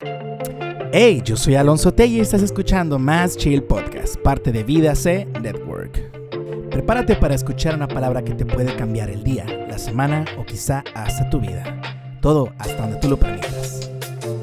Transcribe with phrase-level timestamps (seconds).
[0.00, 5.26] Hey, yo soy Alonso Tegui y estás escuchando Más Chill Podcast, parte de Vida C
[5.40, 6.70] Network.
[6.70, 10.84] Prepárate para escuchar una palabra que te puede cambiar el día, la semana o quizá
[10.94, 11.80] hasta tu vida.
[12.20, 13.90] Todo hasta donde tú lo permitas.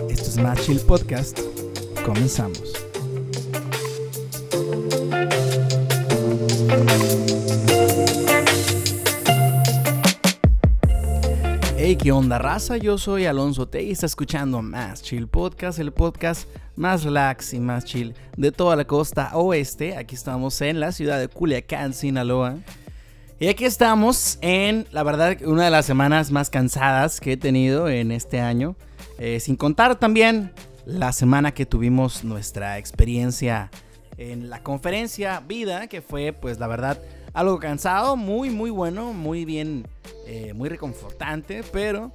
[0.10, 1.40] Esto es Más Chill Podcast.
[2.06, 2.85] Comenzamos.
[12.06, 12.78] ¿Qué onda, raza?
[12.78, 17.60] Yo soy Alonso T y está escuchando Más Chill Podcast, el podcast más relax y
[17.60, 19.98] más chill de toda la costa oeste.
[19.98, 22.58] Aquí estamos en la ciudad de Culiacán, Sinaloa.
[23.40, 27.90] Y aquí estamos en, la verdad, una de las semanas más cansadas que he tenido
[27.90, 28.76] en este año.
[29.18, 30.52] Eh, sin contar también
[30.86, 33.72] la semana que tuvimos nuestra experiencia
[34.18, 37.02] en la conferencia Vida, que fue, pues, la verdad,
[37.36, 39.86] algo cansado, muy, muy bueno, muy bien
[40.26, 42.12] eh, muy reconfortante, pero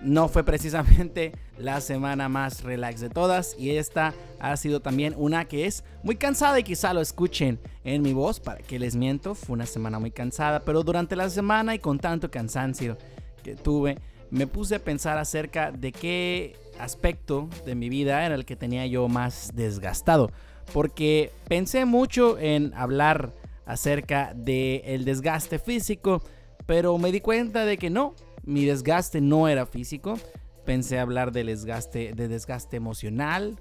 [0.00, 5.46] no fue precisamente la semana más relax de todas y esta ha sido también una
[5.46, 9.34] que es muy cansada y quizá lo escuchen en mi voz para que les miento,
[9.34, 12.96] fue una semana muy cansada, pero durante la semana y con tanto cansancio
[13.42, 13.98] que tuve,
[14.30, 18.86] me puse a pensar acerca de qué aspecto de mi vida era el que tenía
[18.86, 20.30] yo más desgastado,
[20.72, 23.32] porque pensé mucho en hablar
[23.70, 26.22] acerca del el desgaste físico,
[26.66, 30.18] pero me di cuenta de que no, mi desgaste no era físico.
[30.64, 33.56] Pensé hablar del desgaste, de desgaste emocional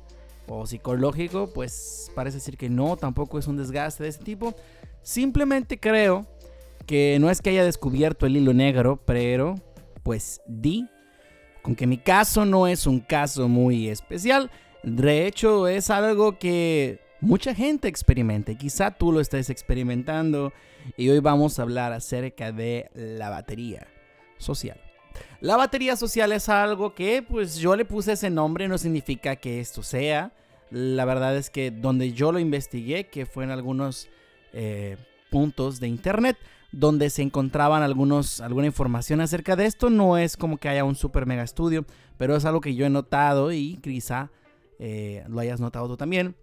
[0.47, 4.55] o psicológico, pues parece decir que no, tampoco es un desgaste de ese tipo.
[5.01, 6.25] Simplemente creo
[6.85, 9.55] que no es que haya descubierto el hilo negro, pero
[10.03, 10.87] pues di
[11.61, 14.49] con que mi caso no es un caso muy especial.
[14.81, 18.55] De hecho, es algo que mucha gente experimenta.
[18.55, 20.53] Quizá tú lo estés experimentando
[20.97, 23.87] y hoy vamos a hablar acerca de la batería
[24.37, 24.79] social.
[25.41, 29.59] La batería social es algo que pues yo le puse ese nombre, no significa que
[29.59, 30.33] esto sea.
[30.69, 34.07] La verdad es que donde yo lo investigué, que fue en algunos
[34.53, 34.97] eh,
[35.31, 36.37] puntos de internet,
[36.71, 40.95] donde se encontraban algunos, alguna información acerca de esto, no es como que haya un
[40.95, 41.85] super mega estudio,
[42.17, 44.29] pero es algo que yo he notado y quizá
[44.77, 46.35] eh, lo hayas notado tú también.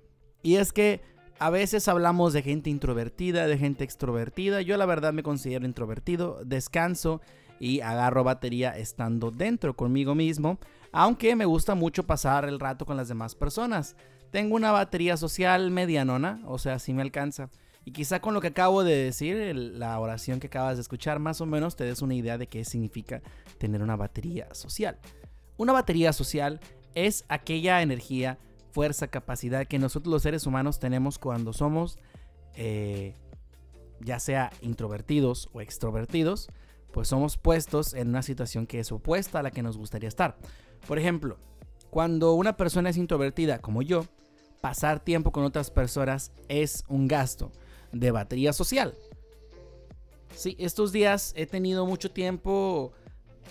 [0.47, 1.01] Y es que
[1.41, 4.63] a veces hablamos de gente introvertida, de gente extrovertida.
[4.63, 7.21] Yo la verdad me considero introvertido, descanso
[7.59, 10.61] y agarro batería estando dentro conmigo mismo,
[10.93, 13.97] aunque me gusta mucho pasar el rato con las demás personas.
[14.31, 17.51] Tengo una batería social medianona, o sea, sí me alcanza.
[17.85, 21.41] Y quizá con lo que acabo de decir, la oración que acabas de escuchar, más
[21.41, 23.21] o menos te des una idea de qué significa
[23.59, 24.97] tener una batería social.
[25.57, 26.61] Una batería social
[26.95, 28.39] es aquella energía
[28.77, 31.99] fuerza, capacidad que nosotros los seres humanos tenemos cuando somos,
[32.57, 33.15] eh,
[34.01, 36.51] ya sea introvertidos o extrovertidos,
[36.93, 40.37] pues somos puestos en una situación que es opuesta a la que nos gustaría estar.
[40.87, 41.39] Por ejemplo,
[41.89, 44.05] cuando una persona es introvertida como yo,
[44.61, 47.53] pasar tiempo con otras personas es un gasto
[47.93, 48.93] de batería social.
[50.35, 52.93] Sí, estos días he tenido mucho tiempo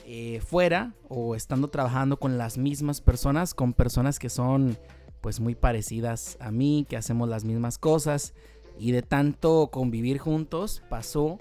[0.05, 4.77] eh, fuera o estando trabajando con las mismas personas, con personas que son
[5.25, 8.35] pues muy parecidas a mí, que hacemos las mismas cosas
[8.77, 11.39] y de tanto convivir juntos pasó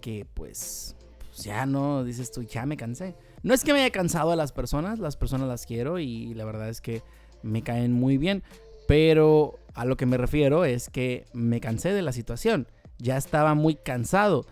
[0.00, 3.16] que pues, pues, ya no, dices tú, ya me cansé.
[3.42, 6.46] No es que me haya cansado a las personas, las personas las quiero y la
[6.46, 7.02] verdad es que
[7.42, 8.42] me caen muy bien,
[8.86, 12.66] pero a lo que me refiero es que me cansé de la situación,
[12.96, 14.46] ya estaba muy cansado,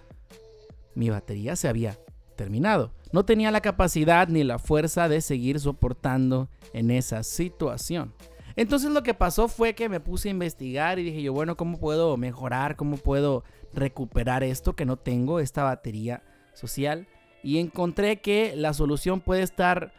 [0.94, 1.98] mi batería se había
[2.36, 8.12] terminado, no tenía la capacidad ni la fuerza de seguir soportando en esa situación.
[8.56, 11.78] Entonces lo que pasó fue que me puse a investigar y dije yo, bueno, ¿cómo
[11.78, 12.76] puedo mejorar?
[12.76, 13.44] ¿Cómo puedo
[13.74, 16.22] recuperar esto que no tengo, esta batería
[16.54, 17.06] social?
[17.42, 19.92] Y encontré que la solución puede estar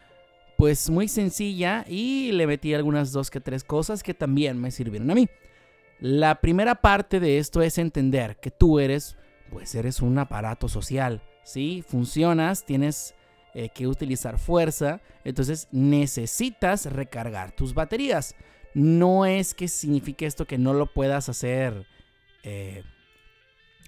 [0.56, 5.08] pues muy sencilla y le metí algunas dos que tres cosas que también me sirvieron
[5.12, 5.28] a mí.
[6.00, 9.16] La primera parte de esto es entender que tú eres,
[9.50, 11.84] pues eres un aparato social, ¿sí?
[11.86, 13.14] Funcionas, tienes
[13.54, 18.34] eh, que utilizar fuerza, entonces necesitas recargar tus baterías.
[18.74, 21.86] No es que signifique esto que no lo puedas hacer,
[22.42, 22.82] eh,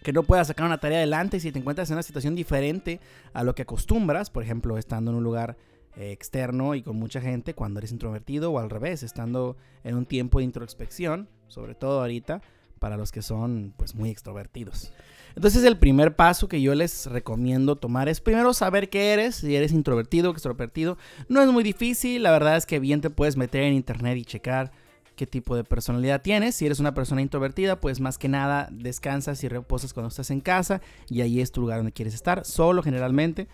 [0.02, 3.00] que no puedas sacar una tarea adelante si te encuentras en una situación diferente
[3.32, 5.56] a lo que acostumbras, por ejemplo, estando en un lugar
[5.96, 10.06] eh, externo y con mucha gente cuando eres introvertido o al revés, estando en un
[10.06, 12.42] tiempo de introspección, sobre todo ahorita,
[12.78, 14.92] para los que son pues muy extrovertidos.
[15.36, 19.54] Entonces el primer paso que yo les recomiendo tomar es primero saber qué eres, si
[19.54, 20.98] eres introvertido extrovertido.
[21.28, 24.24] No es muy difícil, la verdad es que bien te puedes meter en internet y
[24.24, 24.72] checar
[25.16, 26.54] qué tipo de personalidad tienes.
[26.54, 30.40] Si eres una persona introvertida, pues más que nada descansas y reposas cuando estás en
[30.40, 33.46] casa y ahí es tu lugar donde quieres estar, solo generalmente.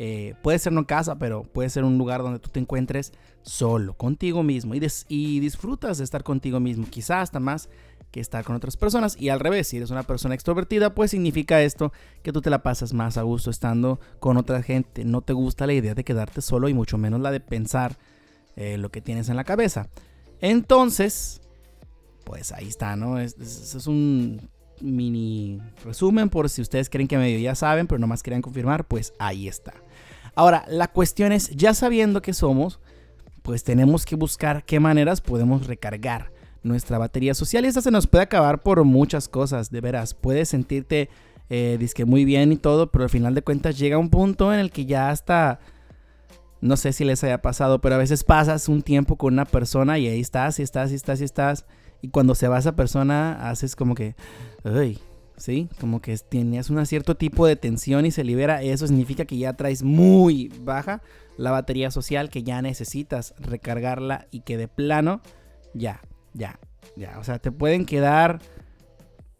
[0.00, 3.94] Eh, puede ser no casa, pero puede ser un lugar donde tú te encuentres solo,
[3.94, 7.68] contigo mismo y, y disfrutas de estar contigo mismo, quizás hasta más
[8.10, 9.16] que estar con otras personas.
[9.18, 12.62] Y al revés, si eres una persona extrovertida, pues significa esto que tú te la
[12.62, 15.04] pasas más a gusto estando con otra gente.
[15.04, 17.98] No te gusta la idea de quedarte solo y mucho menos la de pensar
[18.56, 19.88] eh, lo que tienes en la cabeza.
[20.40, 21.40] Entonces,
[22.24, 23.18] pues ahí está, ¿no?
[23.18, 24.50] Es, es, un
[24.80, 29.12] mini resumen por si ustedes creen que medio ya saben, pero nomás querían confirmar, pues
[29.18, 29.74] ahí está.
[30.34, 32.80] Ahora, la cuestión es, ya sabiendo que somos,
[33.42, 38.06] pues tenemos que buscar qué maneras podemos recargar nuestra batería social y esta se nos
[38.06, 40.14] puede acabar por muchas cosas, de veras.
[40.14, 41.08] Puedes sentirte
[41.50, 44.60] eh, disque muy bien y todo, pero al final de cuentas llega un punto en
[44.60, 45.60] el que ya hasta,
[46.60, 49.98] no sé si les haya pasado, pero a veces pasas un tiempo con una persona
[49.98, 51.64] y ahí estás, y estás, y estás, y estás.
[52.02, 54.14] Y cuando se va esa persona, haces como que,
[54.62, 54.98] ay,
[55.36, 55.68] ¿sí?
[55.80, 58.62] Como que tienes un cierto tipo de tensión y se libera.
[58.62, 61.00] Eso significa que ya traes muy baja
[61.38, 65.22] la batería social, que ya necesitas recargarla y que de plano,
[65.72, 66.02] ya,
[66.38, 66.58] ya,
[66.96, 67.18] ya.
[67.18, 68.40] O sea, te pueden quedar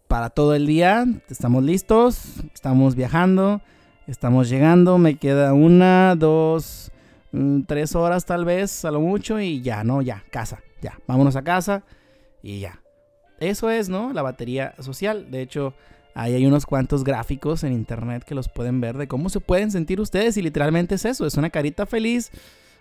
[0.09, 1.07] para todo el día.
[1.31, 3.63] Estamos listos, estamos viajando,
[4.07, 4.99] estamos llegando.
[4.99, 6.91] Me queda una, dos,
[7.33, 10.03] mm, tres horas tal vez, a lo mucho, y ya, ¿no?
[10.03, 10.99] Ya, casa, ya.
[11.07, 11.85] Vámonos a casa
[12.43, 12.81] y ya.
[13.39, 14.13] Eso es, ¿no?
[14.13, 15.31] La batería social.
[15.31, 15.75] De hecho,
[16.15, 19.71] ahí hay unos cuantos gráficos en internet que los pueden ver de cómo se pueden
[19.71, 22.33] sentir ustedes y literalmente es eso, es una carita feliz,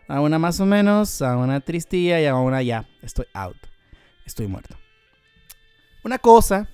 [0.08, 3.77] a una más o menos, a una tristilla y a una ya, estoy out
[4.28, 4.76] estoy muerto.
[6.04, 6.70] Una cosa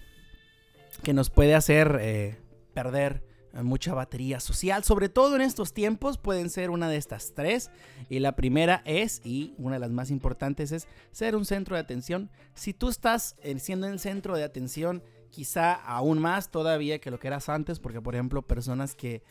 [1.01, 2.37] que nos puede hacer eh,
[2.73, 3.23] perder
[3.61, 7.69] mucha batería social, sobre todo en estos tiempos, pueden ser una de estas tres.
[8.09, 11.81] Y la primera es, y una de las más importantes es, ser un centro de
[11.81, 12.31] atención.
[12.55, 17.27] Si tú estás siendo el centro de atención, quizá aún más todavía que lo que
[17.27, 19.21] eras antes, porque por ejemplo, personas que,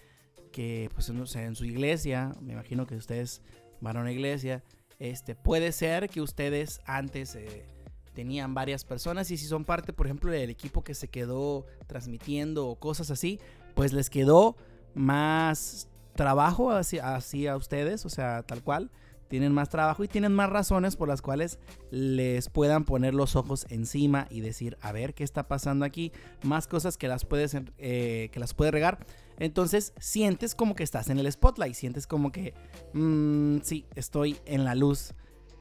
[0.52, 3.42] que pues no sé, en su iglesia, me imagino que ustedes
[3.80, 4.62] van a una iglesia,
[5.00, 7.34] este, puede ser que ustedes antes...
[7.34, 7.66] Eh,
[8.12, 12.66] tenían varias personas y si son parte, por ejemplo, del equipo que se quedó transmitiendo
[12.66, 13.40] o cosas así,
[13.74, 14.56] pues les quedó
[14.94, 18.90] más trabajo hacia, a ustedes, o sea, tal cual.
[19.28, 21.58] Tienen más trabajo y tienen más razones por las cuales
[21.90, 26.12] les puedan poner los ojos encima y decir, a ver qué está pasando aquí,
[26.42, 29.06] más cosas que las puedes, eh, que las puede regar.
[29.38, 32.52] Entonces sientes como que estás en el spotlight, sientes como que,
[32.92, 35.14] mmm, sí, estoy en la luz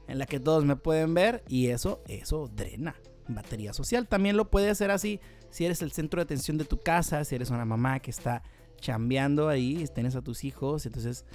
[0.08, 2.96] en la que todos me pueden ver y eso, eso drena
[3.28, 4.08] batería social.
[4.08, 5.20] También lo puede hacer así
[5.50, 8.44] si eres el centro de atención de tu casa, si eres una mamá que está
[8.80, 11.26] chambeando ahí, tienes a tus hijos, entonces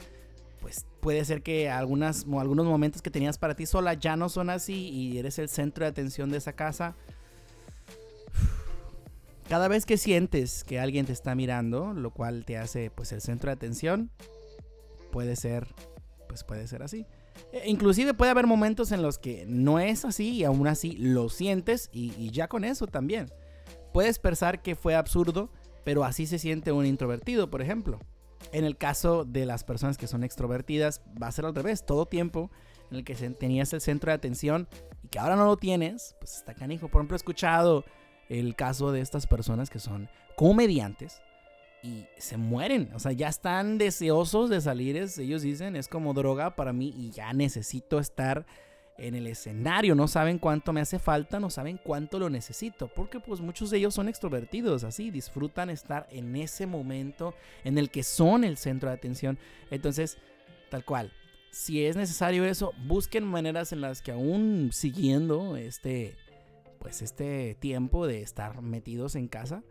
[0.60, 4.50] pues puede ser que algunas, algunos momentos que tenías para ti sola ya no son
[4.50, 6.96] así y eres el centro de atención de esa casa.
[9.48, 13.20] Cada vez que sientes que alguien te está mirando, lo cual te hace pues el
[13.20, 14.10] centro de atención,
[15.12, 15.68] puede ser
[16.26, 17.06] pues puede ser así.
[17.52, 21.28] E, inclusive puede haber momentos en los que no es así y aún así lo
[21.28, 23.26] sientes y, ya con eso también.
[23.92, 25.50] Puedes pensar que fue absurdo,
[25.84, 27.98] pero así se siente un introvertido, por ejemplo.
[28.52, 31.84] En el caso de las personas que son extrovertidas, va a ser al revés.
[31.86, 32.50] Todo tiempo
[32.90, 34.68] en el que tenías el centro de atención
[35.02, 36.88] y que ahora no lo tienes, pues está canijo.
[36.88, 37.84] Por ejemplo, he escuchado
[38.28, 41.22] el caso de estas personas que son comediantes
[41.86, 42.90] y se mueren.
[42.94, 44.96] O sea, ya están deseosos de salir.
[44.96, 48.44] ellos dicen, es como droga para mí y ya necesito estar
[48.98, 49.94] en el escenario.
[49.94, 52.88] No saben cuánto me hace falta, no saben cuánto lo necesito.
[52.88, 57.90] Porque pues muchos de ellos son extrovertidos, así, disfrutan estar en ese momento en el
[57.90, 59.38] que son el centro de atención.
[59.70, 60.18] Entonces,
[60.70, 61.12] tal cual.
[61.52, 66.16] Si es necesario eso, busquen maneras en las que aún siguiendo este,
[66.80, 69.62] pues este tiempo de estar metidos en casa,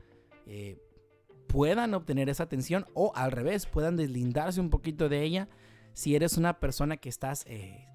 [0.48, 0.78] eh,
[1.56, 5.48] puedan obtener esa atención o al revés, puedan deslindarse un poquito de ella.
[5.94, 7.88] Si eres una persona que estás eh,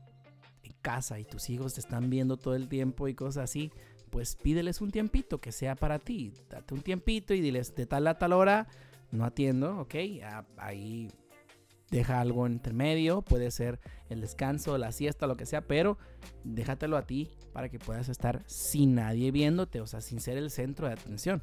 [0.63, 3.71] en casa y tus hijos te están viendo todo el tiempo y cosas así,
[4.09, 6.33] pues pídeles un tiempito que sea para ti.
[6.49, 8.67] Date un tiempito y diles de tal a tal hora
[9.11, 9.95] no atiendo, ok,
[10.57, 11.09] ahí
[11.91, 15.99] deja algo entre medio, puede ser el descanso, la siesta, lo que sea, pero
[16.45, 20.51] déjatelo a ti para que puedas estar sin nadie viéndote, o sea, sin ser el
[20.51, 21.43] centro de atención.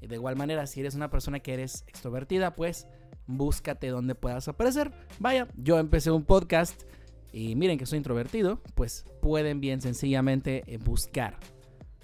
[0.00, 2.86] De igual manera, si eres una persona que eres extrovertida, pues
[3.26, 4.92] búscate donde puedas aparecer.
[5.18, 6.82] Vaya, yo empecé un podcast
[7.32, 11.38] y miren que soy introvertido, pues pueden bien sencillamente eh, buscar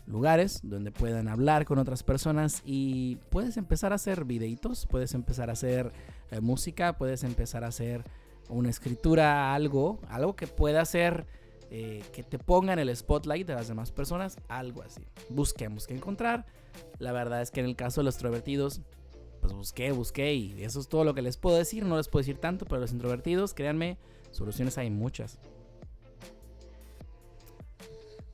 [0.07, 5.50] lugares donde puedan hablar con otras personas y puedes empezar a hacer videitos, puedes empezar
[5.50, 5.92] a hacer
[6.30, 8.04] eh, música, puedes empezar a hacer
[8.49, 11.26] una escritura, algo, algo que pueda hacer
[11.71, 15.03] eh, que te ponga en el spotlight de las demás personas, algo así.
[15.29, 16.47] Busquemos que encontrar.
[16.99, 18.81] La verdad es que en el caso de los extrovertidos,
[19.41, 21.85] pues busqué, busqué y eso es todo lo que les puedo decir.
[21.85, 23.99] No les puedo decir tanto, pero los introvertidos, créanme,
[24.31, 25.39] soluciones hay muchas.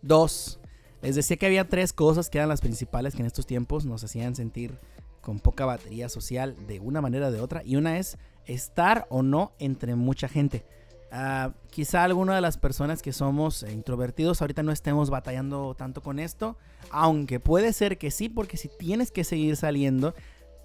[0.00, 0.60] Dos,
[1.02, 4.04] les decía que había tres cosas que eran las principales que en estos tiempos nos
[4.04, 4.78] hacían sentir
[5.20, 7.62] con poca batería social de una manera o de otra.
[7.64, 10.64] Y una es estar o no entre mucha gente.
[11.14, 16.18] Uh, quizá alguna de las personas que somos introvertidos ahorita no estemos batallando tanto con
[16.18, 16.56] esto,
[16.90, 20.12] aunque puede ser que sí, porque si tienes que seguir saliendo,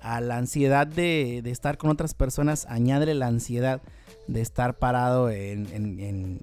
[0.01, 3.81] a la ansiedad de, estar con otras personas, añade la ansiedad
[4.27, 6.41] de estar parado en, en, en,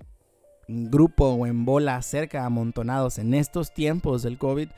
[0.68, 4.68] grupo o en bola cerca, amontonados en estos tiempos del COVID,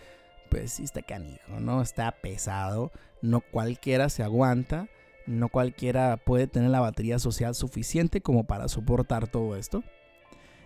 [0.50, 1.82] pues sí está canijo, ¿no?
[1.82, 2.92] Está pesado,
[3.22, 4.88] no cualquiera se aguanta
[5.28, 9.84] no cualquiera puede tener la batería social suficiente como para soportar todo esto.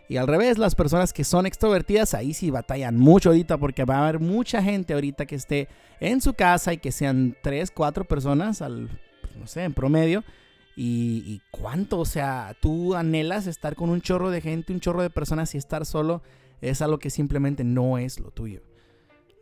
[0.09, 3.97] Y al revés, las personas que son extrovertidas ahí sí batallan mucho ahorita porque va
[3.97, 5.69] a haber mucha gente ahorita que esté
[6.01, 8.89] en su casa y que sean 3, 4 personas al,
[9.21, 10.25] pues, no sé, en promedio.
[10.75, 15.03] Y, y, cuánto, o sea, tú anhelas estar con un chorro de gente, un chorro
[15.03, 16.23] de personas y estar solo
[16.61, 18.63] es algo que simplemente no es lo tuyo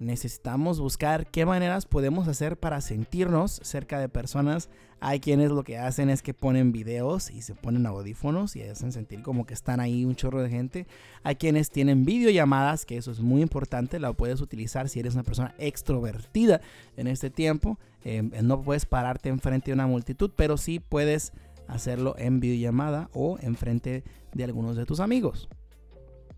[0.00, 4.71] necesitamos buscar qué maneras podemos hacer para sentirnos cerca de personas.
[4.99, 8.92] Hay quienes lo que hacen es que ponen videos y se ponen audífonos y hacen
[8.92, 10.87] sentir como que están ahí un chorro de gente.
[11.23, 15.23] Hay quienes tienen videollamadas, que eso es muy importante, la puedes utilizar si eres una
[15.23, 16.62] persona extrovertida
[16.97, 17.78] en este tiempo.
[18.02, 21.33] Em, no puedes pararte enfrente de una multitud, pero sí puedes
[21.69, 24.02] hacerlo en videollamada o enfrente
[24.33, 25.49] de algunos de tus amigos.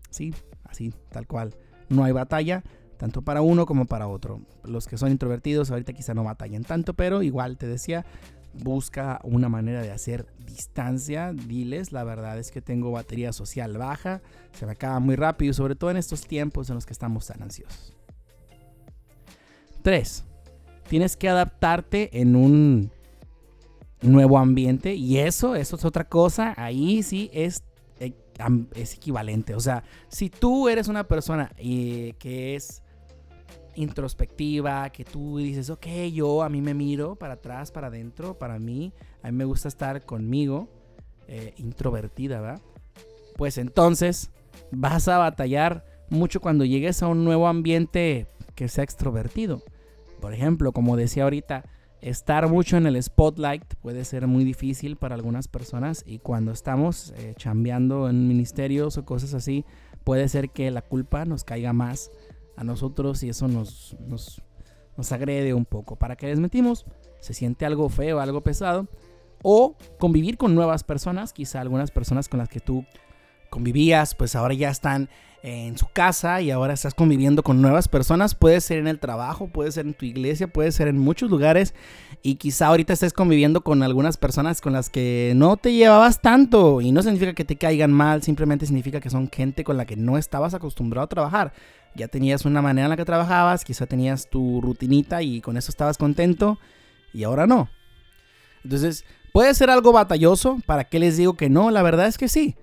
[0.09, 0.33] Sí,
[0.65, 1.55] así, tal cual.
[1.89, 2.63] No hay batalla
[3.03, 4.39] tanto para uno como para otro.
[4.63, 8.05] Los que son introvertidos ahorita quizá no batallen tanto, pero igual te decía,
[8.53, 14.21] busca una manera de hacer distancia, diles, la verdad es que tengo batería social baja,
[14.53, 17.43] se me acaba muy rápido, sobre todo en estos tiempos en los que estamos tan
[17.43, 17.93] ansiosos.
[19.81, 20.23] 3.
[20.87, 22.89] Tienes que adaptarte en un
[24.01, 27.65] nuevo ambiente y eso, eso es otra cosa, ahí sí es,
[27.99, 28.13] eh,
[28.75, 29.55] es equivalente.
[29.55, 32.81] O sea, si tú eres una persona eh, que es
[33.75, 38.59] introspectiva, que tú dices, ok, yo a mí me miro para atrás, para adentro, para
[38.59, 40.69] mí, a mí me gusta estar conmigo,
[41.27, 42.61] eh, introvertida, ¿verdad?
[43.35, 44.31] Pues entonces
[44.71, 49.63] vas a batallar mucho cuando llegues a un nuevo ambiente que sea extrovertido.
[50.21, 51.65] Por ejemplo, como decía ahorita,
[52.01, 57.13] estar mucho en el spotlight puede ser muy difícil para algunas personas y cuando estamos
[57.17, 59.65] eh, chambeando en ministerios o cosas así,
[60.03, 62.11] puede ser que la culpa nos caiga más
[62.55, 65.95] a nosotros y eso nos, nos, agrede un poco.
[65.95, 66.85] ¿Para que les metimos?
[67.19, 68.87] Se siente algo feo, algo pesado.
[69.41, 72.85] O convivir con nuevas personas, quizá algunas personas con las que tú
[73.49, 75.09] convivías, pues ahora ya están
[75.43, 78.33] en su casa y ahora estás conviviendo con nuevas personas.
[78.33, 81.75] Puede ser en el trabajo, puede ser en tu iglesia, puede ser en muchos lugares.
[82.21, 86.79] Y quizá ahorita estés conviviendo con algunas personas con las que no te llevabas tanto.
[86.79, 89.97] Y no significa que te caigan mal, simplemente significa que son gente con la que
[89.97, 91.53] no estabas acostumbrado a trabajar.
[91.95, 95.71] Ya tenías una manera en la que trabajabas, quizá tenías tu rutinita y con eso
[95.71, 96.57] estabas contento.
[97.13, 97.69] Y ahora no.
[98.63, 100.57] Entonces, puede ser algo batalloso.
[100.65, 101.69] ¿Para qué les digo que no?
[101.71, 102.55] La verdad es que sí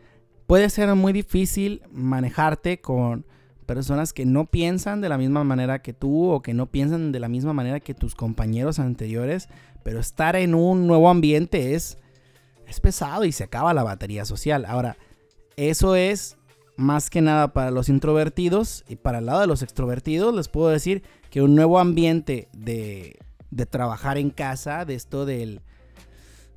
[0.50, 3.24] puede ser muy difícil manejarte con
[3.66, 7.20] personas que no piensan de la misma manera que tú o que no piensan de
[7.20, 9.48] la misma manera que tus compañeros anteriores,
[9.84, 11.98] pero estar en un nuevo ambiente es,
[12.66, 14.64] es pesado y se acaba la batería social.
[14.64, 14.96] Ahora,
[15.54, 16.36] eso es
[16.80, 20.68] más que nada para los introvertidos y para el lado de los extrovertidos les puedo
[20.68, 23.18] decir que un nuevo ambiente de,
[23.50, 25.60] de trabajar en casa, de esto del,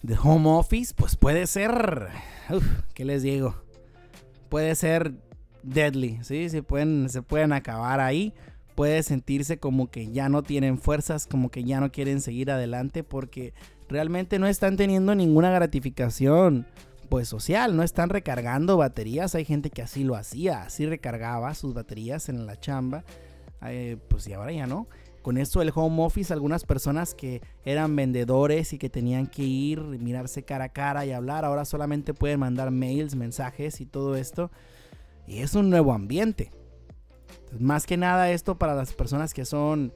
[0.01, 2.09] del home office, pues puede ser,
[2.49, 2.63] uf,
[2.93, 3.63] ¿qué les digo?
[4.53, 5.15] puede ser
[5.63, 6.47] deadly, ¿sí?
[6.47, 8.35] Se pueden, se pueden acabar ahí.
[8.75, 13.03] Puede sentirse como que ya no tienen fuerzas, como que ya no quieren seguir adelante
[13.03, 13.55] porque
[13.89, 16.67] realmente no están teniendo ninguna gratificación
[17.13, 19.35] pues social, no están recargando baterías.
[19.35, 23.03] Hay gente que así lo hacía, así recargaba sus baterías en la chamba.
[23.67, 24.87] Eh, pues y ahora ya no.
[25.21, 29.79] Con esto del home office, algunas personas que eran vendedores y que tenían que ir,
[29.79, 34.49] mirarse cara a cara y hablar, ahora solamente pueden mandar mails, mensajes y todo esto.
[35.27, 36.49] Y es un nuevo ambiente.
[37.59, 39.93] más que nada esto para las personas que son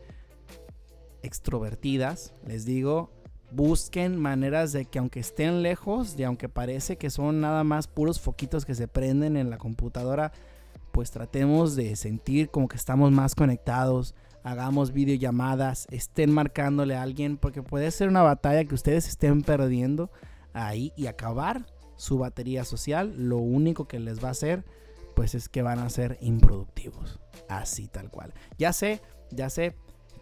[1.23, 3.09] extrovertidas, les digo,
[3.51, 8.19] busquen maneras de que aunque estén lejos y aunque parece que son nada más puros
[8.19, 10.31] foquitos que se prenden en la computadora,
[10.91, 17.37] pues tratemos de sentir como que estamos más conectados, hagamos videollamadas, estén marcándole a alguien,
[17.37, 20.09] porque puede ser una batalla que ustedes estén perdiendo
[20.53, 21.65] ahí y acabar
[21.97, 23.13] su batería social.
[23.17, 24.65] Lo único que les va a hacer,
[25.15, 27.19] pues es que van a ser improductivos.
[27.49, 28.33] Así tal cual.
[28.57, 29.01] Ya sé,
[29.31, 29.75] ya sé,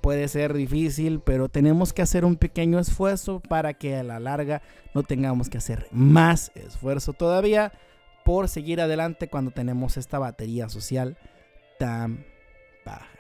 [0.06, 4.62] puede ser difícil, pero tenemos que hacer un pequeño esfuerzo para que a la larga
[4.94, 7.74] no tengamos que hacer más esfuerzo todavía
[8.24, 11.18] por seguir adelante cuando tenemos esta batería social
[11.80, 12.24] tan
[12.86, 13.18] baja.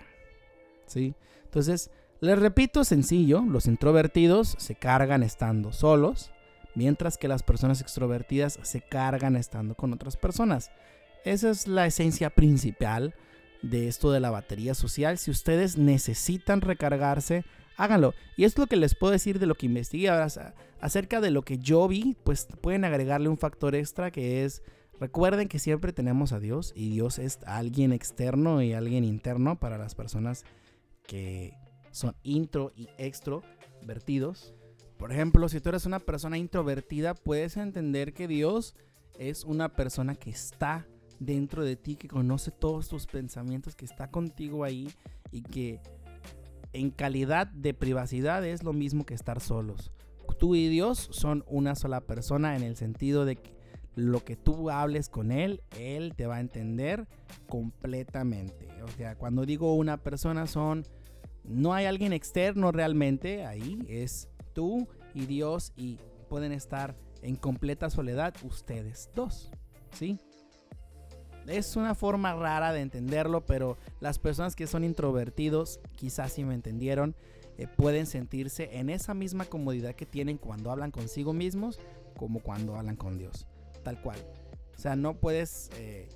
[0.85, 1.15] ¿Sí?
[1.45, 1.89] Entonces,
[2.19, 6.29] les repito, sencillo, los introvertidos se cargan estando solos,
[6.75, 10.69] mientras que las personas extrovertidas se cargan estando con otras personas.
[11.23, 13.15] Esa es la esencia principal
[13.69, 15.17] de esto de la batería social.
[15.17, 17.43] Si ustedes necesitan recargarse,
[17.77, 18.13] háganlo.
[18.37, 20.09] Y es lo que les puedo decir de lo que investigué.
[20.79, 24.61] Acerca de lo que yo vi, pues pueden agregarle un factor extra que es,
[24.99, 29.77] recuerden que siempre tenemos a Dios y Dios es alguien externo y alguien interno para
[29.77, 30.45] las personas
[31.07, 31.53] que
[31.91, 34.53] son intro y extrovertidos.
[34.97, 38.75] Por ejemplo, si tú eres una persona introvertida, puedes entender que Dios
[39.17, 40.85] es una persona que está
[41.19, 44.89] dentro de ti, que conoce todos tus pensamientos, que está contigo ahí
[45.31, 45.79] y que
[46.73, 49.91] en calidad de privacidad es lo mismo que estar solos.
[50.39, 53.55] Tú y Dios son una sola persona en el sentido de que
[53.95, 57.07] lo que tú hables con Él, Él te va a entender
[57.47, 58.67] completamente.
[58.83, 60.83] O sea, cuando digo una persona son,
[61.45, 67.89] no hay alguien externo realmente ahí, es tú y Dios y pueden estar en completa
[67.89, 69.51] soledad ustedes dos,
[69.91, 70.19] ¿sí?
[71.47, 76.55] Es una forma rara de entenderlo, pero las personas que son introvertidos, quizás si me
[76.55, 77.15] entendieron,
[77.57, 81.79] eh, pueden sentirse en esa misma comodidad que tienen cuando hablan consigo mismos
[82.17, 83.47] como cuando hablan con Dios.
[83.83, 84.17] Tal cual.
[84.75, 86.09] O sea, no puedes, eh,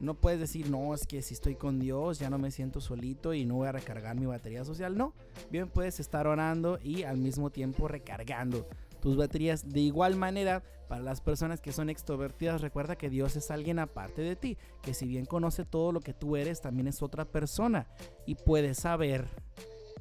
[0.00, 3.34] no puedes decir, no, es que si estoy con Dios ya no me siento solito
[3.34, 4.96] y no voy a recargar mi batería social.
[4.96, 5.12] No,
[5.50, 8.66] bien puedes estar orando y al mismo tiempo recargando
[9.00, 9.68] tus baterías.
[9.68, 14.22] De igual manera, para las personas que son extrovertidas, recuerda que Dios es alguien aparte
[14.22, 17.86] de ti, que si bien conoce todo lo que tú eres, también es otra persona
[18.26, 19.28] y puede saber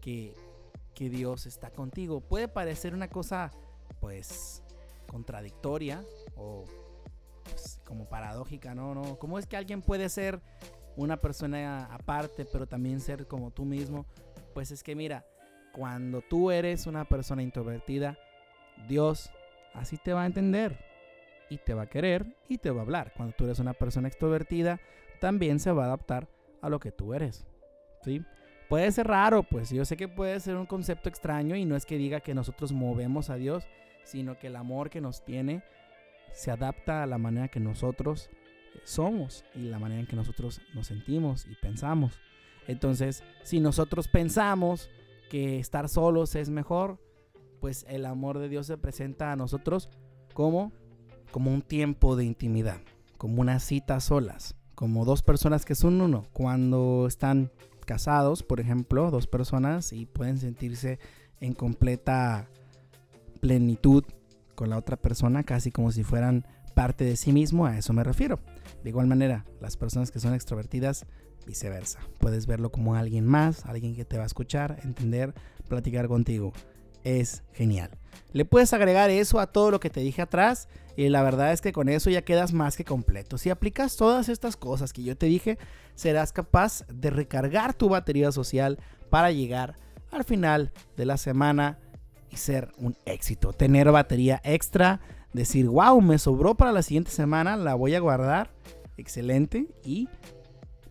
[0.02, 0.34] que,
[0.94, 2.22] que Dios está contigo.
[2.22, 3.52] Puede parecer una cosa,
[4.00, 4.64] pues,
[5.08, 6.04] contradictoria
[6.36, 6.66] o
[7.44, 8.94] pues, como paradójica, ¿no?
[8.94, 9.18] ¿no?
[9.18, 10.42] ¿Cómo es que alguien puede ser
[10.96, 14.06] una persona aparte, pero también ser como tú mismo?
[14.54, 15.26] Pues es que mira,
[15.74, 18.18] cuando tú eres una persona introvertida,
[18.88, 19.32] Dios
[19.74, 20.78] así te va a entender
[21.50, 23.14] y te va a querer y te va a hablar.
[23.16, 24.80] Cuando tú eres una persona extrovertida,
[25.20, 26.28] también se va a adaptar
[26.62, 27.46] a lo que tú eres.
[28.04, 28.24] ¿Sí?
[28.70, 31.86] Puede ser raro, pues yo sé que puede ser un concepto extraño y no es
[31.86, 33.66] que diga que nosotros movemos a Dios,
[34.04, 35.64] sino que el amor que nos tiene
[36.34, 38.30] se adapta a la manera que nosotros
[38.84, 42.20] somos y la manera en que nosotros nos sentimos y pensamos.
[42.68, 44.90] Entonces, si nosotros pensamos
[45.30, 47.00] que estar solos es mejor,
[47.60, 49.90] pues el amor de Dios se presenta a nosotros
[50.34, 50.72] como,
[51.32, 52.80] como un tiempo de intimidad,
[53.18, 56.26] como una cita solas, como dos personas que son uno.
[56.34, 57.52] Cuando están
[57.86, 61.00] casados, por ejemplo, dos personas y pueden sentirse
[61.40, 62.48] en completa
[63.42, 64.04] plenitud
[64.56, 68.04] con la otra persona, casi como si fueran parte de sí mismo, a eso me
[68.04, 68.40] refiero.
[68.84, 71.06] De igual manera, las personas que son extrovertidas,
[71.46, 72.00] viceversa.
[72.20, 75.34] Puedes verlo como alguien más, alguien que te va a escuchar, entender,
[75.68, 76.54] platicar contigo
[77.04, 77.92] es genial.
[78.34, 81.62] Le puedes agregar eso a todo lo que te dije atrás y la verdad es
[81.62, 83.38] que con eso ya quedas más que completo.
[83.38, 85.58] Si aplicas todas estas cosas que yo te dije,
[85.96, 88.80] serás capaz de recargar tu batería social
[89.10, 89.78] para llegar
[90.12, 91.80] al final de la semana
[92.30, 93.54] y ser un éxito.
[93.54, 95.02] Tener batería extra,
[95.34, 98.52] decir, wow, me sobró para la siguiente semana, la voy a guardar.
[98.98, 99.68] Excelente.
[99.84, 100.10] Y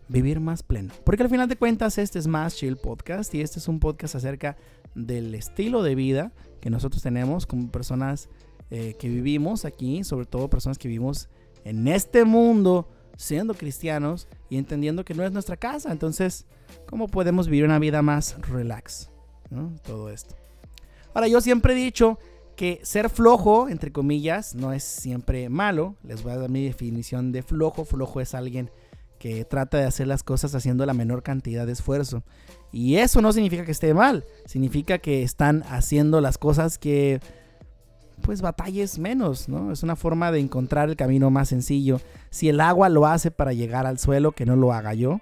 [0.09, 0.93] vivir más pleno.
[1.05, 4.15] Porque al final de cuentas este es Más Chill Podcast y este es un podcast
[4.15, 4.57] acerca
[4.97, 8.29] del estilo de vida que nosotros tenemos como personas
[8.71, 11.29] eh, que vivimos aquí, sobre todo personas que vivimos
[11.65, 15.93] en este mundo siendo cristianos y entendiendo que no es nuestra casa.
[15.93, 16.47] Entonces,
[16.87, 19.11] ¿cómo podemos vivir una vida más relax?
[19.85, 20.35] Todo esto.
[21.15, 22.19] Ahora, yo siempre he dicho
[22.57, 25.95] que ser flojo, entre comillas, no es siempre malo.
[26.03, 27.85] Les voy a dar mi definición de flojo.
[27.85, 28.71] Flojo es alguien
[29.19, 32.23] que trata de hacer las cosas haciendo la menor cantidad de esfuerzo.
[32.73, 37.21] Y eso no significa que esté mal, significa que están haciendo las cosas que
[38.23, 39.73] pues batalles menos, ¿no?
[39.73, 42.01] Es una forma de encontrar el camino más sencillo.
[42.31, 45.21] Si el agua lo hace para llegar al suelo, que no lo haga yo.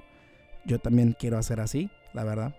[0.64, 2.54] Yo también quiero hacer así, la verdad.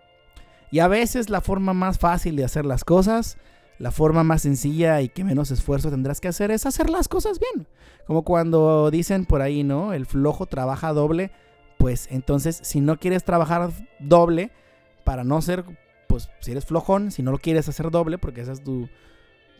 [0.71, 3.37] Y a veces la forma más fácil de hacer las cosas
[3.77, 7.39] la forma más sencilla y que menos esfuerzo tendrás que hacer es hacer las cosas
[7.39, 7.67] bien.
[8.07, 9.93] Como cuando dicen por ahí, ¿no?
[9.93, 11.31] El flojo trabaja doble.
[11.77, 14.51] Pues entonces, si no quieres trabajar doble,
[15.03, 15.65] para no ser,
[16.07, 18.87] pues si eres flojón, si no lo quieres hacer doble, porque ese es tu,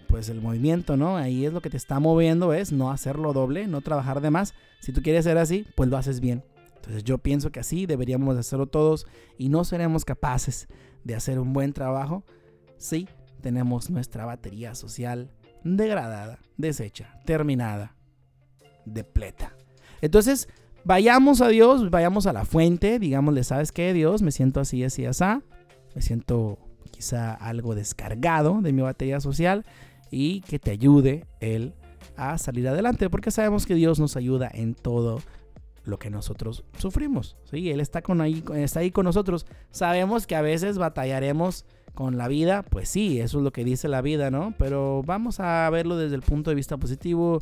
[0.07, 1.17] pues el movimiento, ¿no?
[1.17, 4.53] Ahí es lo que te está moviendo, es no hacerlo doble, no trabajar de más.
[4.79, 6.43] Si tú quieres ser así, pues lo haces bien.
[6.75, 10.67] Entonces yo pienso que así deberíamos hacerlo todos y no seremos capaces
[11.03, 12.23] de hacer un buen trabajo
[12.77, 13.07] si
[13.45, 15.29] tenemos nuestra batería social
[15.63, 17.95] degradada, deshecha, terminada,
[18.85, 19.55] depleta.
[20.01, 20.49] Entonces,
[20.83, 24.23] vayamos a Dios, vayamos a la fuente, digámosle, ¿sabes qué, Dios?
[24.23, 25.23] Me siento así, así, así.
[25.93, 26.57] Me siento
[26.89, 29.63] quizá algo descargado de mi batería social
[30.09, 31.75] y que te ayude Él
[32.17, 35.21] a salir adelante, porque sabemos que Dios nos ayuda en todo
[35.83, 37.37] lo que nosotros sufrimos.
[37.51, 37.69] ¿sí?
[37.69, 39.45] Él está, con ahí, está ahí con nosotros.
[39.69, 43.87] Sabemos que a veces batallaremos con la vida, pues sí, eso es lo que dice
[43.87, 44.53] la vida, ¿no?
[44.59, 47.39] Pero vamos a verlo desde el punto de vista positivo.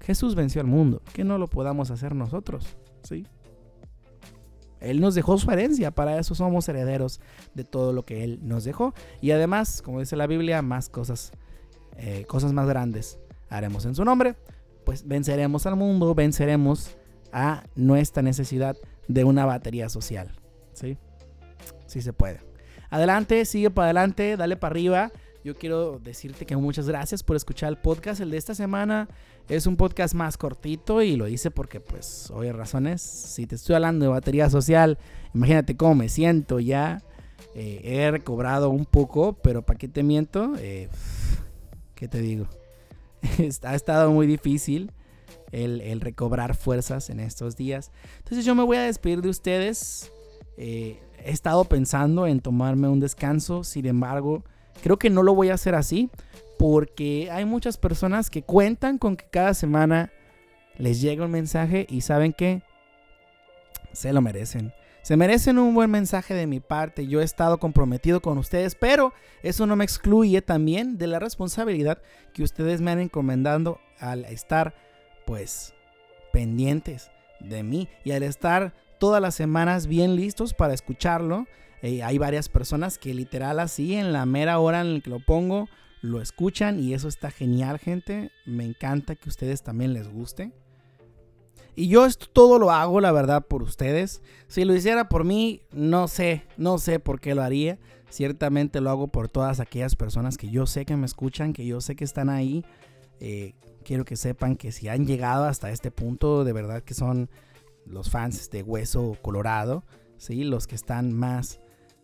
[0.00, 3.26] Jesús venció al mundo, que no lo podamos hacer nosotros, ¿sí?
[4.80, 7.20] Él nos dejó su herencia, para eso somos herederos
[7.54, 8.92] de todo lo que Él nos dejó.
[9.22, 11.32] Y además, como dice la Biblia, más cosas,
[11.96, 14.36] eh, cosas más grandes haremos en su nombre.
[14.84, 16.96] Pues venceremos al mundo, venceremos
[17.32, 18.76] a nuestra necesidad
[19.08, 20.32] de una batería social.
[20.74, 20.98] ¿Sí?
[21.86, 22.53] Sí se puede.
[22.94, 25.10] Adelante, sigue para adelante, dale para arriba.
[25.42, 28.20] Yo quiero decirte que muchas gracias por escuchar el podcast.
[28.20, 29.08] El de esta semana
[29.48, 33.02] es un podcast más cortito y lo hice porque, pues, hay razones.
[33.02, 34.96] Si te estoy hablando de batería social,
[35.34, 37.02] imagínate cómo me siento ya.
[37.56, 40.52] Eh, he recobrado un poco, pero ¿para qué te miento?
[40.60, 40.88] Eh,
[41.96, 42.46] ¿Qué te digo?
[43.64, 44.92] ha estado muy difícil
[45.50, 47.90] el, recobrar fuerzas en estos días.
[48.18, 50.12] Entonces yo me voy a despedir de ustedes.
[50.56, 54.44] Eh, he estado pensando en tomarme un descanso, sin embargo,
[54.82, 56.10] creo que no lo voy a hacer así
[56.58, 60.12] porque hay muchas personas que cuentan con que cada semana
[60.76, 62.62] les llega un mensaje y saben que
[63.92, 64.72] se lo merecen.
[65.02, 67.06] Se merecen un buen mensaje de mi parte.
[67.06, 72.00] Yo he estado comprometido con ustedes, pero eso no me excluye también de la responsabilidad
[72.32, 74.74] que ustedes me han encomendado al estar
[75.26, 75.74] pues
[76.32, 77.10] pendientes
[77.40, 78.72] de mí y al estar
[79.04, 81.46] todas las semanas bien listos para escucharlo.
[81.82, 85.20] Eh, hay varias personas que literal así en la mera hora en la que lo
[85.20, 85.68] pongo
[86.00, 88.30] lo escuchan y eso está genial gente.
[88.46, 90.52] Me encanta que ustedes también les guste.
[91.76, 94.22] Y yo esto todo lo hago, la verdad, por ustedes.
[94.48, 97.78] Si lo hiciera por mí, no sé, no sé por qué lo haría.
[98.08, 101.82] Ciertamente lo hago por todas aquellas personas que yo sé que me escuchan, que yo
[101.82, 102.64] sé que están ahí.
[103.20, 103.52] Eh,
[103.84, 107.28] quiero que sepan que si han llegado hasta este punto, de verdad que son
[107.86, 109.84] los fans de Hueso Colorado,
[110.16, 110.44] ¿sí?
[110.44, 111.60] los que están más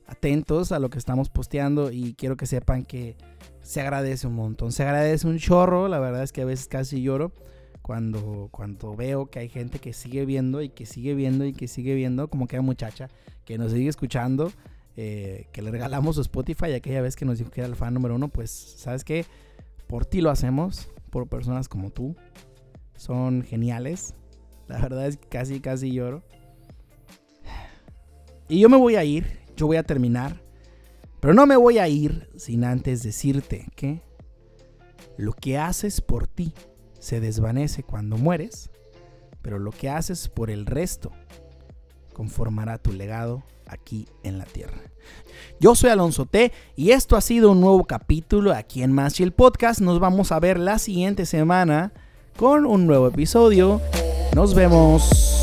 [0.07, 3.17] atentos a lo que estamos posteando y quiero que sepan que
[3.63, 7.03] se agradece un montón, se agradece un chorro, la verdad es que a veces casi
[7.03, 7.33] lloro
[7.83, 11.69] cuando, cuando veo que hay gente que sigue viendo y que sigue viendo y que
[11.69, 13.09] sigue viendo, como que hay muchacha
[13.45, 14.53] que nos sigue escuchando,
[14.97, 17.95] eh, que le regalamos su Spotify aquella vez que nos dijo que era el fan
[17.95, 19.25] número uno, pues sabes que
[19.87, 22.17] por ti lo hacemos, por personas como tú.
[22.97, 24.15] Son geniales.
[24.71, 26.23] La verdad es que casi, casi lloro.
[28.49, 30.41] Y yo me voy a ir, yo voy a terminar.
[31.19, 34.01] Pero no me voy a ir sin antes decirte que
[35.17, 36.55] lo que haces por ti
[37.01, 38.71] se desvanece cuando mueres,
[39.43, 41.11] pero lo que haces por el resto
[42.15, 44.81] conformará tu legado aquí en la tierra.
[45.59, 49.33] Yo soy Alonso T y esto ha sido un nuevo capítulo aquí en Más el
[49.33, 49.81] Podcast.
[49.81, 51.93] Nos vamos a ver la siguiente semana
[52.37, 53.81] con un nuevo episodio.
[54.35, 55.40] Nos vemos.